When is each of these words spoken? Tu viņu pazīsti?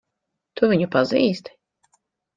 Tu 0.61 0.69
viņu 0.71 0.89
pazīsti? 0.95 1.57